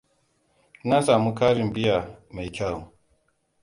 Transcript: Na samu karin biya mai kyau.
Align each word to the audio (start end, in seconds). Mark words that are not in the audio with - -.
Na 0.89 1.01
samu 1.01 1.31
karin 1.35 1.73
biya 1.73 1.97
mai 2.33 2.49
kyau. 2.55 2.79